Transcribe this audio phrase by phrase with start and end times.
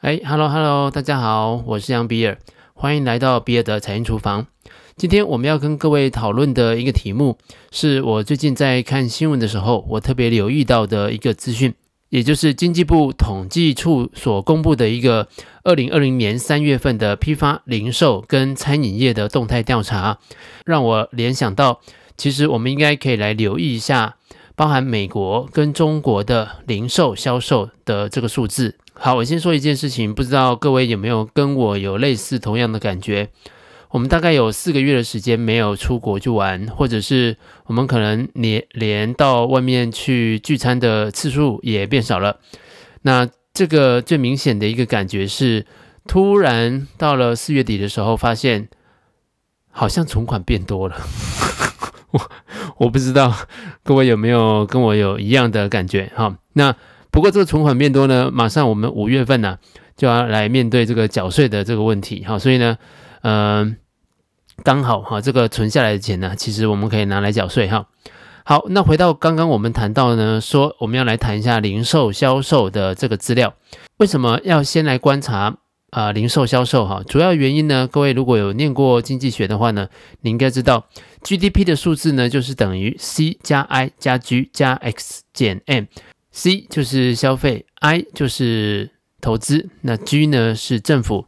[0.00, 2.38] 哎，Hello Hello，大家好，我是杨比尔，
[2.72, 4.46] 欢迎来到比尔的财经厨房。
[4.96, 7.36] 今天我们要跟各位讨论的一个题目，
[7.72, 11.74] 是我最近在看新闻的时候，我特别留意到的一个资讯，
[12.10, 15.26] 也就是经济部统计处所公布的一个
[15.64, 20.20] 二零二零年三月份的批发零售跟餐饮业的动态调查，
[20.64, 21.80] 让我联想到，
[22.16, 24.14] 其实我们应该可以来留意一下。
[24.54, 28.76] 包含美国跟中国的零售销售的这个数字。
[29.00, 33.28] 好，我先说一件事情，不知道各位有没有跟我有类似同样的感觉？
[33.90, 42.40] 我们大概有四个月的时间没有出国去玩，或者是我们可能连连到外面去聚餐的次数也变少了。
[43.02, 45.64] 那这个最明显的一个感觉是，
[46.08, 48.68] 突然到了四月底的时候，发现
[49.70, 50.96] 好像存款变多了。
[52.10, 52.30] 我
[52.78, 53.32] 我不知道
[53.84, 56.36] 各位有没有跟我有一样的感觉哈？
[56.54, 56.74] 那
[57.10, 59.58] 不过这个存款变多呢，马上我们五月份呢、
[59.96, 62.78] 就要来面对这个缴税的这个问题哈，所以呢，
[63.22, 63.76] 嗯、
[64.62, 67.86] 刚好哈，这个存下来的钱呢，其实我们可以拿来缴税哈。
[68.44, 73.54] 好，那回到刚刚我们谈到呢，说我们要来谈一下零售销售的这个资料，
[73.98, 75.58] 为什么要先来观察？
[75.90, 79.88] 啊、零售销售哈，主要原因呢，各位如果有念过经济学的话呢，
[80.20, 80.86] 你应该知道
[81.22, 85.84] GDP 的数字呢，就是等于 C 加 I 加 G 加 X 减 M
[86.38, 91.26] C 就是消费，I 就是投资，那 G 呢是政府，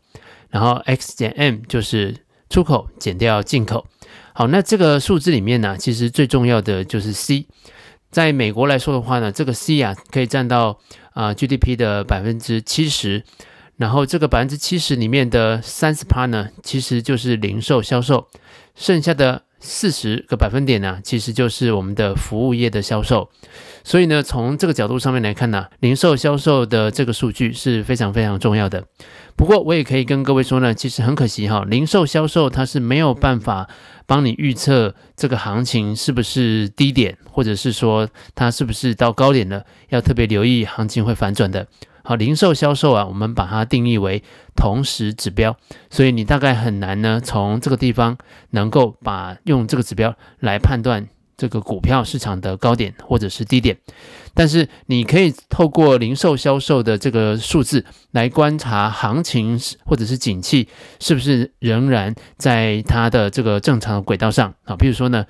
[0.51, 3.89] 然后 X 减 M 就是出口减掉进口。
[4.33, 7.49] 好，那这个数字里面呢，其实最重要的就是 C，
[8.13, 10.79] 在美国来说的话呢，这个 C 啊可以占到
[11.13, 13.25] 啊、GDP 的百分之七十。
[13.79, 18.29] 然后这个百分之七十里面的三十趴呢，其实就是零售销售，
[18.77, 23.31] 剩下的四十个百分点呢，其实就是我们的服务业的销售。
[23.85, 28.85] 所以呢，从这个角度上面来看呢，零售销售的这个数据是非常非常重要的。
[29.37, 33.69] 不过我也可以跟各位说呢，其实很可惜哈，零售销售它是没有办法
[34.07, 41.67] 帮你预测这个行情是不是低点，或者是说它是不是到高点了，要特别留意行情会反转的。
[42.03, 44.23] 好，零售销售啊，我们把它定义为
[44.57, 45.57] 同时指标，
[45.91, 48.17] 所以你大概很难呢，从这个地方
[48.51, 51.07] 能够把用这个指标来判断
[51.37, 53.77] 这个股票市场的高点或者是低点。
[54.33, 60.69] 但是你可以透过零售销售的这个数字来观察行情或者是景气
[61.01, 64.75] 是不是仍然在它的这个正常的轨道上啊。
[64.75, 65.27] 比如说呢，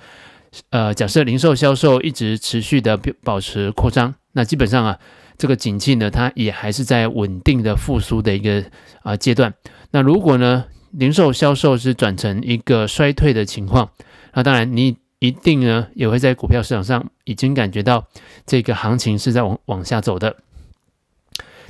[0.69, 4.97] 呃，假设零售销售一直持续的保持扩张，那基本上啊。
[5.41, 8.63] 这个景气呢，它也还是在稳定的复苏的一个
[9.01, 9.51] 啊阶段。
[9.89, 13.89] 那如果呢，零售销售是转成一个衰退的情况，
[14.35, 18.05] 那当然你一定呢也会在股票市场上已经感觉到
[18.45, 20.35] 这个行情是在往往下走的。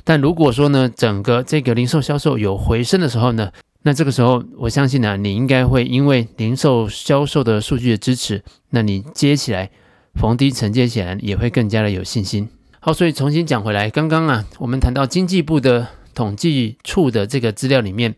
[0.04, 3.52] 但如果说呢，整个这个零售销售有回升的时候呢，
[3.84, 9.70] 那这个时候我相信呢，你应该会因为零售销售的数据的支持，那你接起来
[10.12, 12.50] 逢低承接起来也会更加的有信心。
[12.84, 18.16] 好，所以重新讲回来，刚刚啊，我们谈到经济部的统计处的这个资料里面，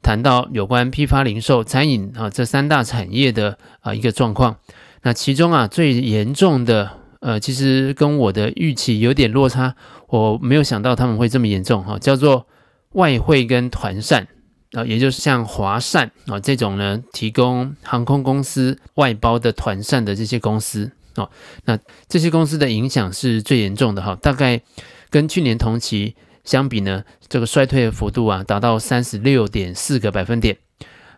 [0.00, 4.58] 谈到有关批发、零售、餐饮啊这三大产业的啊一个状况。
[5.02, 9.74] 那其中啊最严重的，呃，其实跟我的预期有点落差，
[10.06, 12.46] 我没有想到他们会这么严重哈，叫做
[12.92, 14.28] 外汇跟团扇
[14.70, 20.92] 啊，也就是像华扇啊这种呢，提供航空公司外包的团扇的这些公司。
[21.20, 21.30] 哦，
[21.66, 24.60] 那这些公司的影响是最严重的哈，大概
[25.10, 30.56] 跟去年同期相比呢，这个衰退的幅度啊达到三十六点四个百分点。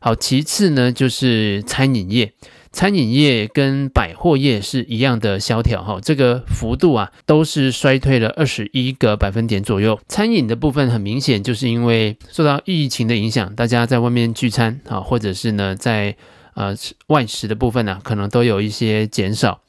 [0.00, 2.32] 好，其次呢就是餐饮业，
[2.72, 10.00] 餐饮业跟百货业是一样的萧条哈，这个幅度啊都是衰退了二十一个百分点左右。
[10.08, 16.16] 餐饮的部分很明显就是因为受到疫情的影响，大家在外面聚餐啊，或者是呢在
[16.54, 16.74] 呃
[17.06, 19.60] 外食的部分呢，可能都有一些减少。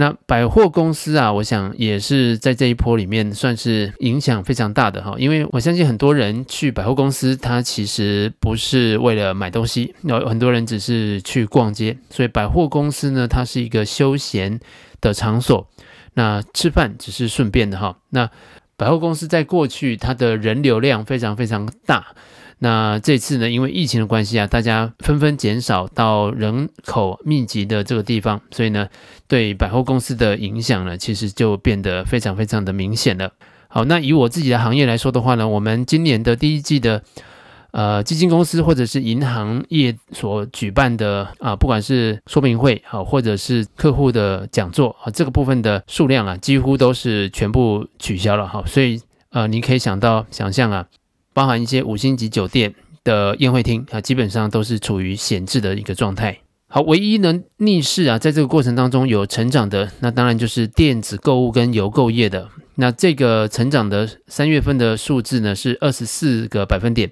[0.00, 14.58] 那百货公司啊，我想也是在这一波里面算是影响非常大的哈，因为我相信很多人去百货公司，他其实不是为了买东西，有很多人只是去逛街，所以百货公司呢，它是一个休闲
[15.02, 15.68] 的场所，
[16.14, 17.98] 那吃饭只是顺便的哈。
[18.08, 18.30] 那
[18.78, 22.06] 百货公司在过去它的人流量非常非常大。
[22.62, 28.86] 那这次呢，因为疫情的关系啊，大家纷纷减少到人口密集的这个地方，所以呢，
[29.26, 33.32] 对百货公司的影响呢，其实就变得非常非常的明显了。
[33.68, 37.02] 好，那以我自己的行业来说的话呢，我们今年的第一季的
[37.70, 49.00] 呃基金公司或者是银行业所举办的啊，不管是说明会啊，或者是客户的讲座啊，这个部分的数量啊，几乎都是全部取消了哈，所以。
[49.32, 50.84] 呃，你可以想到想象啊，
[51.32, 52.74] 包含一些五星级酒店
[53.04, 56.38] 的宴会厅啊，基本上都是处于闲置的一个状态。
[56.68, 62.48] 好，唯一能逆势啊，在这个过程当中有成长的，那当然就是电子购物跟邮购业的。
[62.76, 67.10] 那这个成长的三月份的数字呢，是二十四个百分点。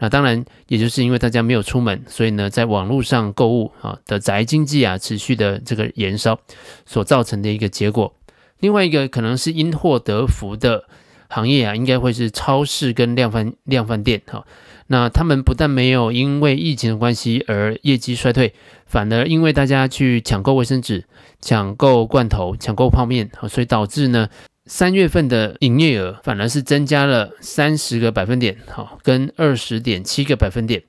[0.00, 6.38] 那当然，也就是因为大家没有出门，所以呢，在网络上购物啊的宅经济啊持续的这个延烧
[6.86, 8.14] 所造成的一个结果。
[8.60, 10.84] 另外一个可能是因祸得福的
[11.28, 14.44] 行业啊，应该会是超市跟量贩量贩店哈。
[14.88, 18.54] 那他们不但没有因为疫情的关系而业绩衰退，
[18.86, 21.04] 反而因为大家去抢购卫生纸、
[21.40, 24.28] 抢购罐头、抢购泡面，所以导致呢。
[24.70, 30.82] 三月份的营业额反而是增加了三十个百分点，好，跟二十点七个百分点。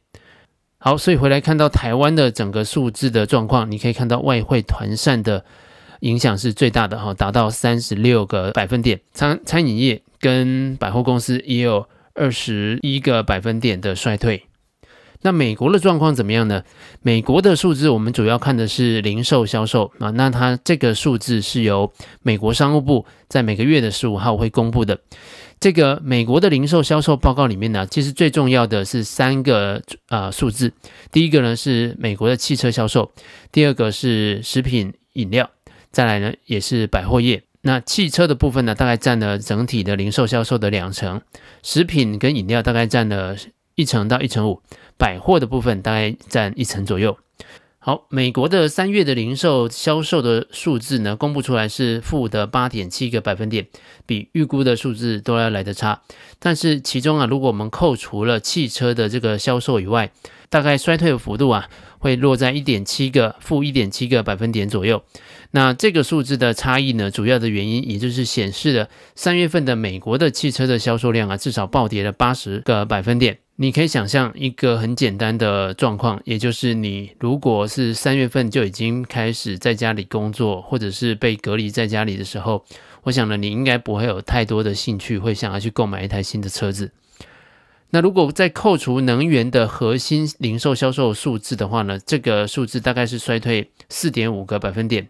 [0.79, 5.45] 好，所以回来看到台湾的整个数字的状况，你可以看到外汇团扇的
[6.01, 8.99] 影响是最大的，哈，达到三十六个百分点。
[9.13, 14.43] 餐餐饮业跟百货公司也有二十一个百分点的衰退。
[15.21, 16.63] 那美国的状况怎么样呢？
[17.01, 24.97] 美国的数字我们主要看的是零售销售啊，那它这个数字是由美国商务部在每个月的十五号会公布的。
[25.59, 30.71] 这个美国的零售销售报告里面呢，其实最重要的是三个啊数字。
[31.11, 33.11] 第一个呢是美国的汽车销售，
[33.51, 35.49] 第二个是食品饮料，
[35.91, 37.43] 再来呢也是百货业。
[37.61, 41.21] 那汽车的部分呢，大概占了整体的零售销售的两成，
[41.61, 43.35] 食品跟饮料大概占了
[43.75, 44.61] 一成到一成五。
[44.97, 47.17] 百货的部分大概占一成左右。
[47.81, 53.67] 好，美国的三月的零售销售的数字呢，公布出来是负的八点七个百分点，
[54.05, 56.01] 比预估的数字都要来得差。
[56.39, 60.11] 但是其中啊，如果我们扣除了汽车的这个销售以外，
[60.49, 65.01] 大概衰退的幅度啊，会落在一点七个负一点七个百分点左右。
[65.51, 73.39] 那这个数字的差异呢，主要的原因也就是显示了三月份的美国的汽车的销售量啊，至少暴跌了八十个百分点。
[73.61, 82.63] 你可以想象一个很简单的状况，也就是你如果是三月份就已经开始在家里工作，或者是被隔离在家里的时候，
[83.03, 86.91] 我想呢，你应该不会有太多的兴趣会想要去购买一台新的车子。
[87.89, 95.09] 那如果再扣除能源的核心零售销售数字的话呢，这个数字大概是衰退四点五个百分点。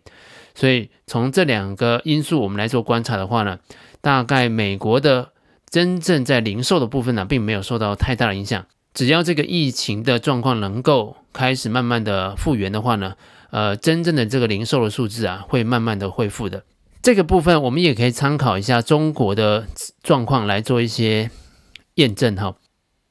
[0.55, 3.59] 所以从这两个因素我们来做观察的话呢，
[4.01, 5.33] 大概美国的。
[5.69, 8.65] 真正在零售的部分呢，并没有受到太大的影响。
[8.93, 13.13] 只要这个疫情的状况能够开始慢慢的复原的话呢，
[13.51, 16.63] 呃，真正的这个零售的数字啊，会慢慢的恢复的。
[17.01, 19.67] 这个部分我们也可以参考一下中国的
[20.03, 21.29] 状况来做一些
[21.95, 22.55] 验证哈。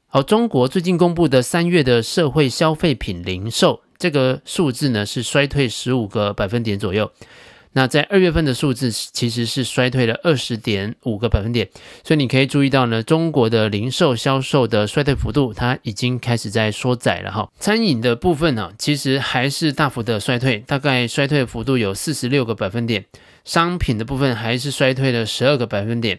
[0.08, 7.10] 好，中国最近公布的三月的社会消费品零售这个数字呢，是衰退十五个百分点左右。
[7.78, 11.68] 那在二月份的数字其实是衰退了二十点五个百分点，
[12.02, 17.48] 所以你可以注意到呢，中国的零售销售的衰退幅度，它已经开始在缩窄了哈。
[17.60, 23.04] 餐饮的部分呢，其实还是大幅的衰退，大概衰退幅度有四十六个百分点。
[23.44, 26.18] 商品的部分还是衰退了十二个百分点。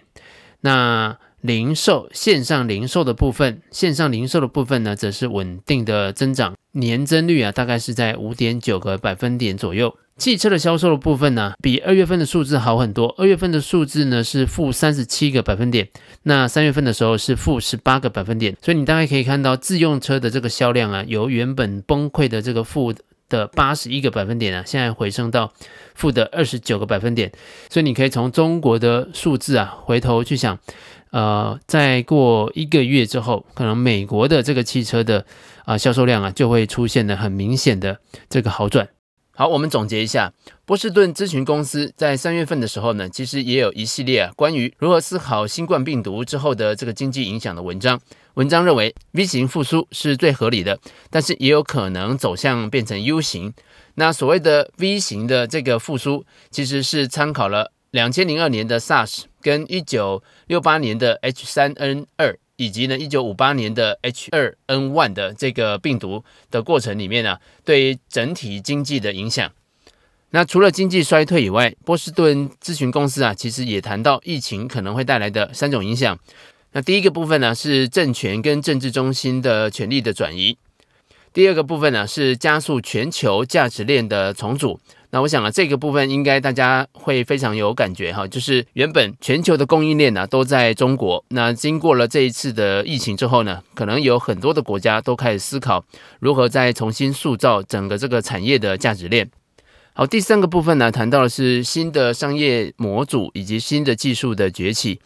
[0.61, 9.93] 那零售线上零售的部分，线上零售的部分呢，则是稳定的增长，年增率啊，大概是在五点九个百分点左右。
[10.19, 13.15] 汽车的销售的部分呢，比二月份的数字好很多。
[13.17, 15.87] 二月份的数字呢是负三十七个百分点，
[16.23, 18.55] 那三月份的时候是负十八个百分点。
[18.61, 22.93] 所以你大概可以看到自用车的这个销量啊，由原本崩溃的这个负
[23.29, 25.53] 的八十一个百分点啊，现在回升到
[25.95, 27.31] 负的二十九个百分点。
[27.69, 30.59] 所以你可以从中国的数字啊，回头去想，
[31.11, 35.25] 呃，再过一个月之后，可能美国的这个汽车的
[35.63, 38.89] 啊销售量啊，就会出现了很明显的这个好转。
[39.39, 40.33] 好，我们总结一下，
[40.65, 47.97] 波士顿咨询公司在三月份的时候呢，其实也有一系列啊关于如何思考新冠病毒之后的这个经济影响的文章。
[48.33, 50.77] 文章认为 V 型复苏是最合理的，
[51.09, 53.53] 但是也有可能走向变成 U 型。
[53.95, 62.37] 那所谓的 V 型的这个复苏，其实是参考了两千零二年的 SARS 跟一九六八年的 H 三 N 二。
[62.59, 69.49] 以及呢，一九五八年的 H2N1 的这个病毒的过程里面呢，对整体经济的影响。
[70.31, 76.19] 那除了经济衰退以外，波士顿咨询公司啊，其实也谈到疫情可能会带来的三种影响。
[76.73, 80.57] 那第一个部分呢，是政权跟政治中心的权力的转移；
[81.31, 84.77] 第二个部分呢，是加速全球价值链的重组。
[85.11, 95.83] 那我想啊，这个部分应该大家会非常有感觉哈，就是原本全球的供应链呢都在中国，那经过了这一次的疫情之后呢，可能有很多的国家都开始思考
[96.19, 99.27] 如何再重新塑造整个这个产业的价值链。
[99.93, 104.99] 好，第三个部分呢，谈到的是新的商业模组以及新的技术的崛起。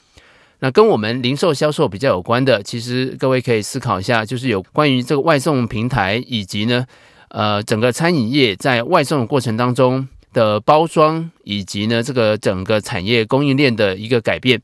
[0.60, 6.86] 那跟我们零售销售比较有关的，其实各位可以思考一下，就是有关于这个外送平台以及呢，
[7.34, 14.62] 呃，整个餐饮业在外送的过程当中的包装，以及呢这个整个产业供应链的一个改变。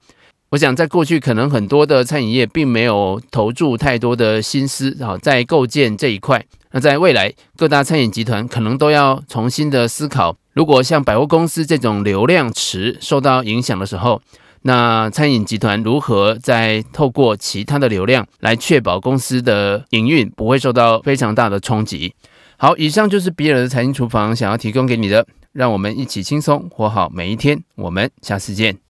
[0.51, 6.45] 我想在过去可能很多的餐饮业并没有投注太多的心思啊，在构建这一块。
[6.71, 14.21] 那在未来，各大餐饮集团可能都要重新的思考，如果像百货公司这种流量池受到影响的时候。
[14.63, 22.13] 那餐饮集团如何再透过其他的流量来确保公司的营运不会受到非常大的冲击？
[22.61, 27.63] 好，以上就是比尔的财经厨房想要提供给你的，让我们一起轻松活好每一天。
[27.75, 28.88] 我们下次见。